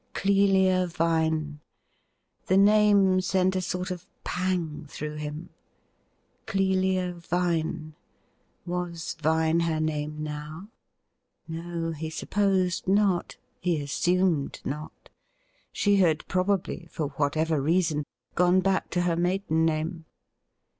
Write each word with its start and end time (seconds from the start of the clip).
Clelia 0.15 0.87
Vine! 0.87 1.59
The 2.47 2.57
name 2.57 3.21
sent 3.21 3.55
a 3.55 3.61
sort 3.61 3.91
of 3.91 4.07
pang 4.23 4.87
through 4.89 5.17
him. 5.17 5.49
Clelia 6.47 7.13
Vine! 7.13 7.93
Was 8.65 9.15
Vine 9.21 9.59
her 9.59 9.79
name 9.79 10.23
now? 10.23 10.69
No, 11.47 11.91
he 11.91 12.09
supposed 12.09 12.87
not, 12.87 13.37
he 13.59 13.79
assumed 13.79 14.59
not. 14.65 15.11
She 15.71 15.97
had 15.97 16.27
probably, 16.27 16.87
for 16.89 17.09
whatever 17.09 17.61
reason, 17.61 18.03
gone 18.33 18.59
back 18.59 18.89
to 18.89 19.01
her 19.01 19.15
maiden 19.15 19.65
name. 19.67 20.05